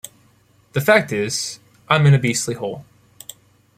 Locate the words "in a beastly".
2.07-2.55